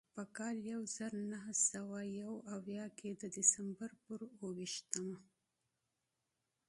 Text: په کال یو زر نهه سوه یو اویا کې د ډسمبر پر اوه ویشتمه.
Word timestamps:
په 0.15 0.23
کال 0.37 0.55
یو 0.73 0.81
زر 0.95 1.13
نهه 1.31 1.53
سوه 1.71 1.99
یو 2.21 2.33
اویا 2.55 2.85
کې 2.97 3.09
د 3.21 3.23
ډسمبر 3.35 3.91
پر 4.03 4.19
اوه 4.33 4.49
ویشتمه. 4.57 5.17